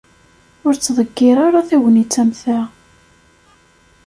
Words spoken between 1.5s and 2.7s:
tagnit am ta.